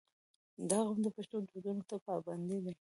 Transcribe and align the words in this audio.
•دا 0.69 0.79
قوم 0.85 0.99
د 1.03 1.07
پښتو 1.15 1.35
دودونو 1.49 1.83
ته 1.89 1.95
پابند 2.05 2.47
دی. 2.65 2.73